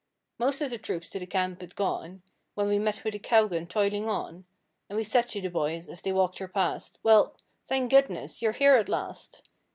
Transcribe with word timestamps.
Most 0.39 0.61
of 0.61 0.71
the 0.71 0.79
troops 0.79 1.11
to 1.11 1.19
the 1.19 1.27
camp 1.27 1.61
had 1.61 1.75
gone, 1.75 2.23
When 2.55 2.67
we 2.67 2.79
met 2.79 3.03
with 3.03 3.13
a 3.13 3.19
cow 3.19 3.45
gun 3.45 3.67
toiling 3.67 4.09
on; 4.09 4.45
And 4.89 4.97
we 4.97 5.03
said 5.03 5.27
to 5.27 5.41
the 5.41 5.51
boys, 5.51 5.87
as 5.87 6.01
they 6.01 6.11
walked 6.11 6.39
her 6.39 6.47
past, 6.47 6.97
'Well, 7.03 7.35
thank 7.67 7.91
goodness, 7.91 8.41
you're 8.41 8.53
here 8.53 8.73
at 8.77 8.89
last!' 8.89 9.43